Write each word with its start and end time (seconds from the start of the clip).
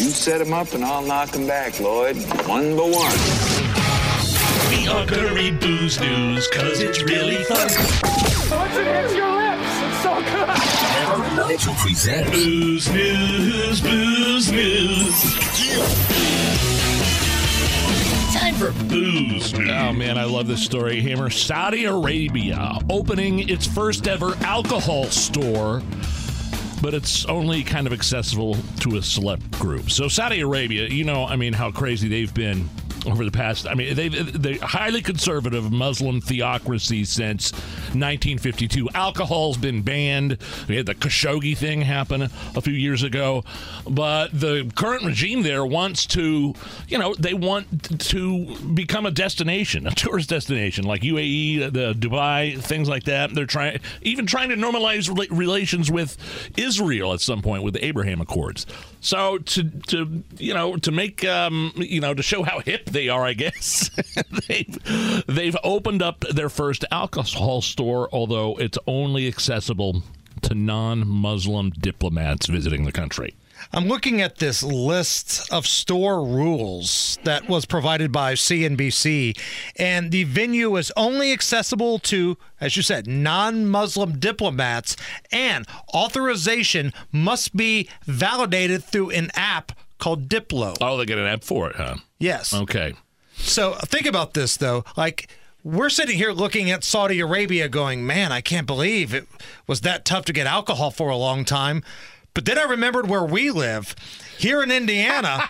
You 0.00 0.08
set 0.08 0.38
them 0.38 0.54
up 0.54 0.72
and 0.72 0.82
I'll 0.82 1.02
knock 1.02 1.28
them 1.28 1.46
back, 1.46 1.78
Lloyd. 1.78 2.16
One 2.48 2.74
by 2.74 2.84
one. 2.84 3.18
We 4.70 4.88
are 4.88 5.04
gonna 5.04 5.34
read 5.34 5.60
booze 5.60 6.00
news, 6.00 6.48
cause 6.48 6.80
it's 6.80 7.02
really 7.02 7.44
fun. 7.44 7.68
Once 8.50 8.76
it 8.76 8.86
hits 8.86 9.14
your 9.14 9.30
lips, 9.30 9.60
it's 9.82 10.02
so 10.02 10.14
good. 10.14 11.36
Nigel 11.36 11.74
presents 11.74 12.30
Booze 12.30 12.90
news, 12.90 13.80
booze 13.82 14.50
news. 14.50 15.22
Time 18.32 18.54
for 18.54 18.72
booze 18.84 19.52
news. 19.52 19.68
Oh 19.70 19.92
man, 19.92 20.16
I 20.16 20.24
love 20.24 20.46
this 20.46 20.64
story. 20.64 21.02
Hammer 21.02 21.28
Saudi 21.28 21.84
Arabia 21.84 22.78
opening 22.88 23.50
its 23.50 23.66
first 23.66 24.08
ever 24.08 24.34
alcohol 24.44 25.04
store 25.04 25.82
but 26.80 26.94
it's 26.94 27.24
only 27.26 27.62
kind 27.62 27.86
of 27.86 27.92
accessible 27.92 28.56
to 28.80 28.96
a 28.96 29.02
select 29.02 29.50
group. 29.58 29.90
So 29.90 30.08
Saudi 30.08 30.40
Arabia, 30.40 30.88
you 30.88 31.04
know, 31.04 31.24
I 31.26 31.36
mean, 31.36 31.52
how 31.52 31.70
crazy 31.70 32.08
they've 32.08 32.32
been 32.32 32.68
over 33.06 33.24
the 33.24 33.30
past. 33.30 33.66
I 33.66 33.74
mean, 33.74 33.94
they've 33.94 34.42
they 34.42 34.54
highly 34.56 35.02
conservative 35.02 35.70
Muslim 35.70 36.20
theocracy 36.20 37.04
since 37.04 37.52
1952. 37.52 38.88
Alcohol's 38.94 39.56
been 39.56 39.82
banned. 39.82 40.38
We 40.68 40.76
had 40.76 40.86
the 40.86 40.94
Khashoggi 40.94 41.56
thing 41.56 41.82
happen 41.82 42.22
a 42.22 42.60
few 42.60 42.72
years 42.72 43.02
ago, 43.02 43.44
but 43.88 44.28
the 44.32 44.70
current 44.74 45.04
regime 45.04 45.42
there 45.42 45.64
wants 45.64 46.06
to, 46.06 46.54
you 46.88 46.98
know, 46.98 47.14
they 47.14 47.34
want 47.34 47.98
to 48.10 48.56
become 48.74 49.06
a 49.06 49.10
destination, 49.10 49.86
a 49.86 49.90
tourist 49.90 50.28
destination 50.28 50.84
like 50.84 51.02
UAE, 51.02 51.72
the 51.72 51.94
Dubai, 51.94 52.60
things 52.60 52.88
like 52.88 53.04
that. 53.04 53.34
They're 53.34 53.46
trying, 53.46 53.80
even 54.02 54.26
trying 54.26 54.50
to 54.50 54.56
normalize 54.56 55.08
relations 55.30 55.90
with 55.90 56.16
Israel 56.56 57.12
at 57.12 57.20
some 57.20 57.42
point 57.42 57.62
with 57.62 57.74
the 57.74 57.84
Abraham 57.84 58.20
Accords. 58.20 58.66
So 59.00 59.38
to 59.38 59.70
to 59.88 60.22
you 60.38 60.54
know 60.54 60.76
to 60.76 60.90
make 60.90 61.24
um, 61.24 61.72
you 61.76 62.00
know 62.00 62.14
to 62.14 62.22
show 62.22 62.42
how 62.42 62.60
hip 62.60 62.89
they 62.90 63.08
are, 63.08 63.24
I 63.24 63.32
guess 63.34 63.90
they've 64.48 65.24
they've 65.26 65.56
opened 65.62 66.02
up 66.02 66.20
their 66.20 66.48
first 66.48 66.84
alcohol 66.90 67.62
store, 67.62 68.08
although 68.12 68.56
it's 68.56 68.78
only 68.86 69.28
accessible 69.28 70.02
to 70.42 70.54
non-Muslim 70.54 71.70
diplomats 71.70 72.46
visiting 72.46 72.84
the 72.84 72.92
country. 72.92 73.34
I'm 73.72 73.86
looking 73.86 74.20
at 74.20 74.38
this 74.38 74.62
list 74.62 75.52
of 75.52 75.66
store 75.66 76.24
rules 76.24 77.18
that 77.24 77.48
was 77.48 77.66
provided 77.66 78.10
by 78.10 78.34
CNBC, 78.34 79.38
and 79.76 80.10
the 80.10 80.24
venue 80.24 80.76
is 80.76 80.90
only 80.96 81.32
accessible 81.32 81.98
to, 82.00 82.38
as 82.60 82.76
you 82.76 82.82
said, 82.82 83.06
non 83.06 83.66
Muslim 83.68 84.18
diplomats, 84.18 84.96
and 85.30 85.66
authorization 85.94 86.92
must 87.12 87.54
be 87.54 87.88
validated 88.06 88.82
through 88.82 89.10
an 89.10 89.30
app 89.34 89.72
called 90.00 90.28
Diplo. 90.28 90.76
Oh, 90.80 90.96
they 90.96 91.06
get 91.06 91.18
an 91.18 91.26
app 91.26 91.44
for 91.44 91.70
it, 91.70 91.76
huh? 91.76 91.96
Yes. 92.18 92.52
Okay. 92.52 92.94
So 93.36 93.72
think 93.74 94.06
about 94.06 94.34
this, 94.34 94.56
though. 94.56 94.84
Like, 94.96 95.28
we're 95.62 95.90
sitting 95.90 96.16
here 96.16 96.32
looking 96.32 96.70
at 96.70 96.84
Saudi 96.84 97.20
Arabia 97.20 97.68
going, 97.68 98.06
man, 98.06 98.32
I 98.32 98.40
can't 98.40 98.66
believe 98.66 99.14
it 99.14 99.26
was 99.66 99.82
that 99.82 100.04
tough 100.04 100.24
to 100.26 100.32
get 100.32 100.46
alcohol 100.46 100.90
for 100.90 101.10
a 101.10 101.16
long 101.16 101.44
time. 101.44 101.82
But 102.34 102.44
then 102.44 102.58
I 102.58 102.62
remembered 102.64 103.08
where 103.08 103.24
we 103.24 103.50
live 103.50 103.94
here 104.38 104.62
in 104.62 104.70
Indiana, 104.70 105.42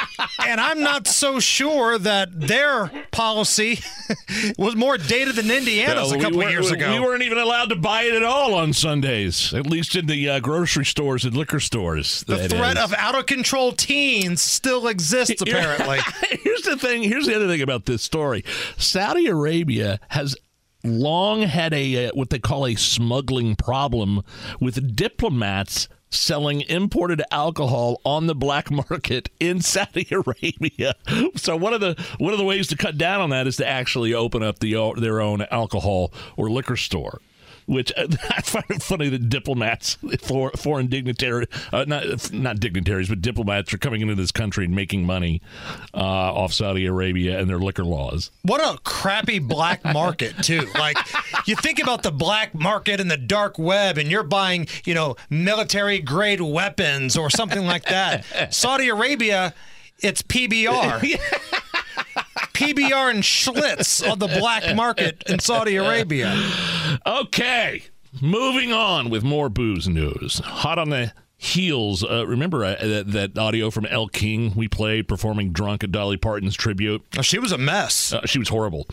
and 0.46 0.60
I'm 0.60 0.80
not 0.80 1.06
so 1.06 1.38
sure 1.40 1.98
that 1.98 2.28
their 2.32 2.90
policy 3.10 3.80
was 4.58 4.74
more 4.74 4.96
dated 4.96 5.36
than 5.36 5.50
Indiana's 5.50 6.12
a 6.12 6.18
couple 6.18 6.38
we 6.38 6.46
of 6.46 6.50
years 6.50 6.70
ago. 6.70 6.92
We 6.92 7.00
weren't 7.00 7.22
even 7.22 7.38
allowed 7.38 7.68
to 7.70 7.76
buy 7.76 8.02
it 8.02 8.14
at 8.14 8.22
all 8.22 8.54
on 8.54 8.72
Sundays, 8.72 9.52
at 9.52 9.66
least 9.66 9.96
in 9.96 10.06
the 10.06 10.28
uh, 10.30 10.40
grocery 10.40 10.86
stores 10.86 11.24
and 11.24 11.36
liquor 11.36 11.60
stores. 11.60 12.24
The 12.24 12.48
threat 12.48 12.78
is. 12.78 12.84
of 12.84 12.94
out 12.94 13.14
of 13.14 13.26
control 13.26 13.72
teens 13.72 14.40
still 14.40 14.86
exists, 14.88 15.42
apparently. 15.42 15.98
here's 16.30 16.62
the 16.62 16.76
thing. 16.76 17.02
Here's 17.02 17.26
the 17.26 17.36
other 17.36 17.48
thing 17.48 17.62
about 17.62 17.84
this 17.84 18.02
story 18.02 18.44
Saudi 18.76 19.26
Arabia 19.26 20.00
has 20.08 20.36
long 20.84 21.42
had 21.42 21.74
a 21.74 22.06
uh, 22.06 22.10
what 22.14 22.30
they 22.30 22.38
call 22.38 22.66
a 22.66 22.76
smuggling 22.76 23.56
problem 23.56 24.22
with 24.60 24.96
diplomats 24.96 25.88
selling 26.10 26.62
imported 26.62 27.22
alcohol 27.30 28.00
on 28.04 28.26
the 28.26 28.34
black 28.34 28.70
market 28.90 29.28
in 29.40 29.60
Saudi 29.60 30.06
Arabia. 30.10 30.94
So 31.36 31.56
one 31.56 31.72
of 31.72 31.80
the 31.80 31.96
one 32.18 32.32
of 32.32 32.38
the 32.38 32.44
ways 32.44 32.68
to 32.68 32.76
cut 32.76 32.98
down 32.98 33.20
on 33.20 33.30
that 33.30 33.46
is 33.46 33.56
to 33.56 33.66
actually 33.66 34.14
open 34.14 34.42
up 34.42 34.58
the 34.58 34.92
their 34.96 35.20
own 35.20 35.42
alcohol 35.50 36.12
or 36.36 36.50
liquor 36.50 36.76
store 36.76 37.20
which 37.68 37.92
uh, 37.96 38.06
I 38.30 38.40
find 38.40 38.64
it 38.70 38.82
funny 38.82 39.08
that 39.10 39.28
diplomats, 39.28 39.98
for, 40.20 40.50
foreign 40.52 40.86
dignitaries, 40.86 41.48
uh, 41.72 41.84
not 41.86 42.32
not 42.32 42.58
dignitaries, 42.58 43.08
but 43.08 43.20
diplomats 43.20 43.72
are 43.72 43.78
coming 43.78 44.00
into 44.00 44.14
this 44.14 44.32
country 44.32 44.64
and 44.64 44.74
making 44.74 45.04
money 45.04 45.42
uh, 45.94 45.98
off 45.98 46.52
Saudi 46.52 46.86
Arabia 46.86 47.38
and 47.38 47.48
their 47.48 47.58
liquor 47.58 47.84
laws. 47.84 48.30
What 48.42 48.60
a 48.60 48.78
crappy 48.80 49.38
black 49.38 49.84
market, 49.84 50.42
too. 50.42 50.66
Like, 50.78 50.96
you 51.46 51.54
think 51.56 51.80
about 51.80 52.02
the 52.02 52.10
black 52.10 52.54
market 52.54 53.00
and 53.00 53.10
the 53.10 53.16
dark 53.16 53.58
web, 53.58 53.98
and 53.98 54.10
you're 54.10 54.22
buying, 54.22 54.66
you 54.84 54.94
know, 54.94 55.16
military 55.28 55.98
grade 56.00 56.40
weapons 56.40 57.16
or 57.16 57.28
something 57.30 57.66
like 57.66 57.84
that. 57.84 58.24
Saudi 58.54 58.88
Arabia, 58.88 59.54
it's 60.00 60.22
PBR. 60.22 61.20
PBR 62.58 63.10
and 63.10 63.22
Schlitz 63.22 64.08
on 64.10 64.18
the 64.18 64.26
black 64.26 64.74
market 64.74 65.22
in 65.28 65.38
Saudi 65.38 65.76
Arabia. 65.76 66.34
Okay, 67.06 67.84
moving 68.20 68.72
on 68.72 69.10
with 69.10 69.22
more 69.22 69.48
booze 69.48 69.86
news. 69.86 70.40
Hot 70.40 70.76
on 70.76 70.90
the 70.90 71.12
heels. 71.36 72.02
Uh, 72.02 72.26
remember 72.26 72.64
uh, 72.64 72.74
that, 72.80 73.12
that, 73.12 73.38
audio 73.38 73.70
from 73.70 73.86
Elle 73.86 74.08
King 74.08 74.52
we 74.56 74.66
played 74.66 75.06
performing 75.06 75.52
drunk 75.52 75.84
at 75.84 75.92
Dolly 75.92 76.16
Parton's 76.16 76.56
tribute? 76.56 77.04
Oh, 77.16 77.22
she 77.22 77.38
was 77.38 77.52
a 77.52 77.58
mess. 77.58 78.12
Uh, 78.12 78.26
she 78.26 78.40
was 78.40 78.48
horrible. 78.48 78.88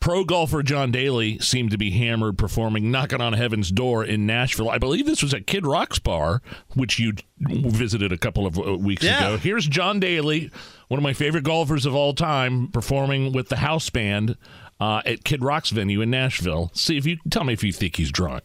Pro 0.00 0.24
golfer 0.24 0.62
John 0.62 0.90
Daly 0.90 1.38
seemed 1.40 1.70
to 1.72 1.78
be 1.78 1.90
hammered 1.90 2.38
performing 2.38 2.90
Knocking 2.90 3.20
on 3.20 3.34
Heaven's 3.34 3.70
Door 3.70 4.06
in 4.06 4.24
Nashville. 4.24 4.70
I 4.70 4.78
believe 4.78 5.04
this 5.04 5.22
was 5.22 5.34
at 5.34 5.46
Kid 5.46 5.66
Rock's 5.66 5.98
bar, 5.98 6.40
which 6.74 6.98
you 6.98 7.12
visited 7.38 8.10
a 8.10 8.16
couple 8.16 8.46
of 8.46 8.58
uh, 8.58 8.78
weeks 8.78 9.04
yeah. 9.04 9.18
ago. 9.18 9.36
Here's 9.36 9.66
John 9.66 10.00
Daly, 10.00 10.50
one 10.88 10.98
of 10.98 11.02
my 11.02 11.12
favorite 11.12 11.44
golfers 11.44 11.84
of 11.84 11.94
all 11.94 12.14
time, 12.14 12.68
performing 12.68 13.32
with 13.32 13.50
the 13.50 13.56
house 13.56 13.90
band 13.90 14.38
uh, 14.80 15.02
at 15.04 15.22
Kid 15.24 15.44
Rock's 15.44 15.68
venue 15.68 16.00
in 16.00 16.08
Nashville. 16.08 16.70
See 16.72 16.96
if 16.96 17.04
you 17.04 17.18
tell 17.28 17.44
me 17.44 17.52
if 17.52 17.62
you 17.62 17.72
think 17.72 17.96
he's 17.96 18.10
drunk. 18.10 18.44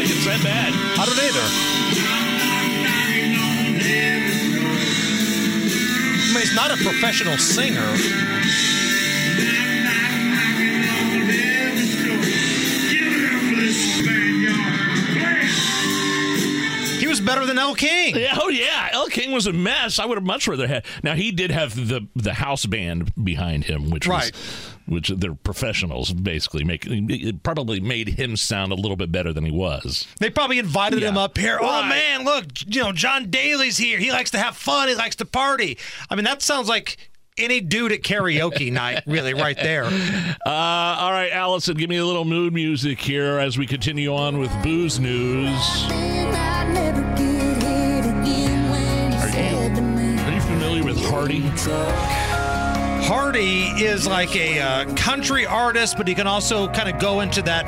Think 0.00 0.16
it's 0.16 0.24
that 0.24 0.42
bad. 0.42 0.72
I 0.96 1.04
don't 1.04 1.20
either. 1.20 1.44
I 6.24 6.32
mean, 6.32 6.40
he's 6.40 6.54
not 6.56 6.70
a 6.70 6.76
professional 6.82 7.36
singer. 7.36 7.84
Better 17.34 17.46
than 17.46 17.58
Elle 17.58 17.74
King. 17.74 18.16
Yeah, 18.16 18.36
oh 18.40 18.48
yeah, 18.48 18.88
Elle 18.92 19.06
King 19.06 19.32
was 19.32 19.46
a 19.46 19.52
mess. 19.52 19.98
I 19.98 20.06
would 20.06 20.16
have 20.18 20.24
much 20.26 20.48
rather 20.48 20.66
had. 20.66 20.84
Now 21.02 21.14
he 21.14 21.30
did 21.30 21.50
have 21.50 21.74
the 21.74 22.06
the 22.16 22.34
house 22.34 22.66
band 22.66 23.12
behind 23.22 23.64
him, 23.64 23.90
which 23.90 24.06
right. 24.06 24.32
was 24.32 24.70
which 24.86 25.08
they're 25.08 25.34
professionals 25.34 26.12
basically 26.12 26.64
make 26.64 26.84
it 26.86 27.42
probably 27.44 27.78
made 27.78 28.08
him 28.08 28.36
sound 28.36 28.72
a 28.72 28.74
little 28.74 28.96
bit 28.96 29.12
better 29.12 29.32
than 29.32 29.44
he 29.44 29.52
was. 29.52 30.06
They 30.18 30.30
probably 30.30 30.58
invited 30.58 31.00
Yeah. 31.02 31.10
him 31.10 31.16
up 31.16 31.38
here. 31.38 31.58
Oh 31.60 31.82
man, 31.84 32.24
look, 32.24 32.46
you 32.66 32.82
know, 32.82 32.92
John 32.92 33.30
Daly's 33.30 33.76
here. 33.76 33.98
He 33.98 34.10
likes 34.10 34.32
to 34.32 34.38
have 34.38 34.56
fun. 34.56 34.88
He 34.88 34.96
likes 34.96 35.16
to 35.16 35.24
party. 35.24 35.78
I 36.10 36.16
mean, 36.16 36.24
that 36.24 36.42
sounds 36.42 36.68
like 36.68 36.96
any 37.38 37.60
dude 37.60 37.92
at 37.92 38.02
karaoke 38.02 38.72
night, 38.72 39.02
really, 39.06 39.32
right 39.32 39.56
there. 39.56 39.84
Uh, 39.84 40.50
all 40.50 41.12
right, 41.12 41.30
Allison, 41.30 41.76
give 41.76 41.88
me 41.88 41.96
a 41.98 42.04
little 42.04 42.24
mood 42.24 42.52
music 42.52 43.00
here 43.00 43.38
as 43.38 43.56
we 43.56 43.66
continue 43.66 44.12
on 44.14 44.38
with 44.38 44.50
booze 44.62 44.98
news. 44.98 45.86
Hardy? 51.20 51.40
Hardy 53.06 53.64
is 53.84 54.06
like 54.06 54.34
a 54.34 54.58
uh, 54.58 54.94
country 54.94 55.44
artist, 55.44 55.98
but 55.98 56.08
he 56.08 56.14
can 56.14 56.26
also 56.26 56.66
kind 56.72 56.88
of 56.88 56.98
go 56.98 57.20
into 57.20 57.42
that 57.42 57.66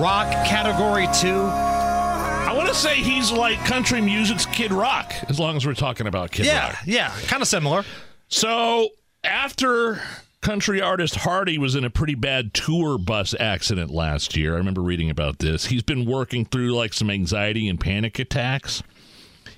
rock 0.00 0.28
category 0.46 1.06
too. 1.12 1.34
I 1.42 2.52
want 2.54 2.68
to 2.68 2.74
say 2.76 2.94
he's 2.94 3.32
like 3.32 3.58
country 3.64 4.00
music's 4.00 4.46
Kid 4.46 4.72
Rock, 4.72 5.12
as 5.28 5.40
long 5.40 5.56
as 5.56 5.66
we're 5.66 5.74
talking 5.74 6.06
about 6.06 6.30
Kid 6.30 6.46
Yeah, 6.46 6.68
Rock. 6.68 6.78
yeah, 6.86 7.12
yeah, 7.20 7.26
kind 7.26 7.42
of 7.42 7.48
similar. 7.48 7.82
So 8.28 8.90
after 9.24 10.00
country 10.40 10.80
artist 10.80 11.16
Hardy 11.16 11.58
was 11.58 11.74
in 11.74 11.84
a 11.84 11.90
pretty 11.90 12.14
bad 12.14 12.54
tour 12.54 12.98
bus 12.98 13.34
accident 13.40 13.90
last 13.90 14.36
year, 14.36 14.54
I 14.54 14.58
remember 14.58 14.80
reading 14.82 15.10
about 15.10 15.40
this. 15.40 15.66
He's 15.66 15.82
been 15.82 16.04
working 16.06 16.44
through 16.44 16.70
like 16.72 16.92
some 16.92 17.10
anxiety 17.10 17.68
and 17.68 17.80
panic 17.80 18.20
attacks. 18.20 18.84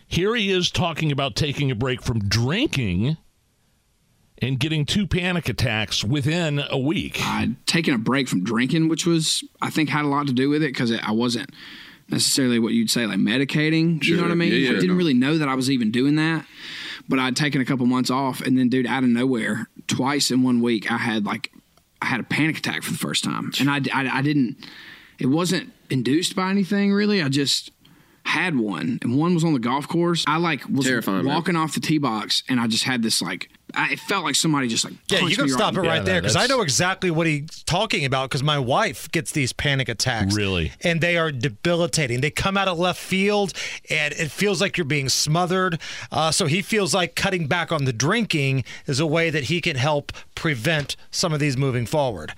Here 0.07 0.35
he 0.35 0.51
is 0.51 0.71
talking 0.71 1.11
about 1.11 1.35
taking 1.35 1.71
a 1.71 1.75
break 1.75 2.03
from 2.03 2.21
drinking 2.21 3.17
and 4.39 4.61
getting 4.61 4.85
two 4.85 5.07
panic 5.07 5.49
attacks 5.49 6.05
within 6.05 6.63
a 6.71 6.79
week. 6.79 7.21
Uh, 7.21 7.29
I'd 7.29 7.67
taken 7.67 7.95
a 7.95 7.99
break 7.99 8.29
from 8.29 8.45
drinking, 8.45 8.89
which 8.89 9.07
was 9.07 9.43
I 9.61 9.71
think 9.71 9.89
had 9.89 10.05
a 10.05 10.09
lot 10.09 10.27
to 10.27 10.33
do 10.33 10.49
with 10.49 10.63
it 10.63 10.69
because 10.73 10.93
I 10.93 11.11
wasn't 11.11 11.51
necessarily 12.09 12.59
what 12.59 12.73
you'd 12.73 12.91
say 12.91 13.07
like 13.07 13.19
medicating. 13.19 14.03
You 14.05 14.17
know 14.17 14.23
what 14.23 14.31
I 14.31 14.35
mean? 14.35 14.53
Yeah, 14.53 14.59
yeah, 14.59 14.71
I 14.71 14.75
didn't 14.75 14.89
no. 14.89 14.95
really 14.95 15.15
know 15.15 15.39
that 15.39 15.49
I 15.49 15.55
was 15.55 15.71
even 15.71 15.91
doing 15.91 16.17
that. 16.17 16.47
But 17.09 17.19
I'd 17.19 17.37
taken 17.37 17.61
a 17.61 17.65
couple 17.65 17.87
months 17.87 18.11
off, 18.11 18.41
and 18.41 18.59
then, 18.59 18.69
dude, 18.69 18.87
out 18.87 19.05
of 19.05 19.09
nowhere, 19.09 19.69
twice 19.87 20.33
in 20.33 20.43
one 20.43 20.61
week, 20.61 20.91
I 20.91 20.97
had 20.97 21.25
like 21.25 21.53
I 22.03 22.07
had 22.07 22.21
a 22.21 22.25
panic 22.25 22.59
attack 22.59 22.83
for 22.83 22.91
the 22.91 22.99
first 22.99 23.23
time, 23.23 23.53
and 23.61 23.71
I, 23.71 23.81
I, 23.95 24.19
I 24.19 24.23
didn't. 24.23 24.57
It 25.19 25.27
wasn't 25.27 25.73
induced 25.89 26.35
by 26.35 26.51
anything 26.51 26.93
really. 26.93 27.23
I 27.23 27.29
just 27.29 27.71
had 28.27 28.57
one, 28.59 28.99
and 29.03 29.17
one 29.17 29.35
was 29.35 29.45
on 29.45 29.53
the 29.53 29.59
golf 29.59 29.89
course. 29.89 30.25
I 30.27 30.37
like 30.39 30.63
was 30.69 30.87
Terrifying, 30.87 31.25
man. 31.25 31.35
walking 31.35 31.57
off 31.57 31.75
the 31.75 31.81
tee 31.81 31.99
box, 31.99 32.43
and 32.49 32.61
I 32.61 32.67
just 32.67 32.85
had 32.85 33.03
this 33.03 33.23
like. 33.23 33.49
I, 33.75 33.93
it 33.93 33.99
felt 34.01 34.25
like 34.25 34.37
somebody 34.37 34.69
just 34.69 34.85
like 34.85 34.95
Yeah, 35.09 35.27
you 35.27 35.35
can 35.37 35.47
me 35.47 35.51
stop 35.51 35.75
it 35.75 35.81
right 35.81 35.89
right 35.89 35.97
Yeah, 35.97 36.03
there 36.05 36.21
because 36.23 36.37
I 36.37 36.47
know 36.47 36.63
exactly 36.63 37.11
what 37.11 37.27
he's 37.27 37.65
talking 37.65 38.05
about 38.05 38.31
because 38.31 38.43
my 38.43 38.59
wife 38.61 39.11
gets 39.11 39.33
these 39.33 39.53
panic 39.53 39.89
attacks. 39.89 40.35
Really? 40.37 40.73
And 40.83 41.01
they 41.01 41.19
are 41.19 41.33
debilitating. 41.33 42.21
They 42.21 42.31
come 42.31 42.57
out 42.57 42.69
of 42.69 42.79
left 42.79 43.01
field 43.01 43.53
and 43.91 44.15
it 44.15 44.31
feels 44.31 44.61
like 44.61 44.79
you're 44.79 44.85
being 44.87 45.09
smothered. 45.09 45.81
Uh, 46.13 46.31
so 46.31 46.47
he 46.47 46.63
feels 46.63 46.95
like 46.95 47.17
cutting 47.17 47.49
back 47.49 47.73
on 47.73 47.85
the 47.87 47.93
drinking 47.93 48.65
is 48.87 49.01
a 49.01 49.07
way 49.07 49.31
that 49.31 49.45
he 49.45 49.61
can 49.61 49.77
help 49.77 50.13
prevent 50.37 50.97
some 51.11 51.33
of 51.33 51.41
these 51.41 51.57
moving 51.57 51.87
forward. 51.87 52.33